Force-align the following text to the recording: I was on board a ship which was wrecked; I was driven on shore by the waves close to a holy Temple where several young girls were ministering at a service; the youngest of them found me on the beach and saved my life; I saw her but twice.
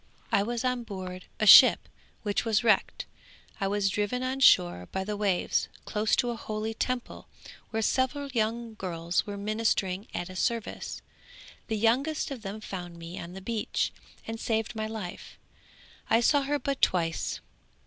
I 0.31 0.41
was 0.41 0.65
on 0.65 0.81
board 0.81 1.25
a 1.39 1.45
ship 1.45 1.87
which 2.23 2.43
was 2.43 2.63
wrecked; 2.63 3.05
I 3.59 3.67
was 3.67 3.87
driven 3.87 4.23
on 4.23 4.39
shore 4.39 4.87
by 4.91 5.03
the 5.03 5.15
waves 5.15 5.69
close 5.85 6.15
to 6.15 6.31
a 6.31 6.35
holy 6.35 6.73
Temple 6.73 7.27
where 7.69 7.83
several 7.83 8.27
young 8.29 8.73
girls 8.73 9.27
were 9.27 9.37
ministering 9.37 10.07
at 10.11 10.27
a 10.27 10.35
service; 10.35 11.03
the 11.67 11.77
youngest 11.77 12.31
of 12.31 12.41
them 12.41 12.61
found 12.61 12.97
me 12.97 13.19
on 13.19 13.33
the 13.33 13.41
beach 13.41 13.93
and 14.25 14.39
saved 14.39 14.73
my 14.73 14.87
life; 14.87 15.37
I 16.09 16.19
saw 16.19 16.41
her 16.41 16.57
but 16.57 16.81
twice. 16.81 17.39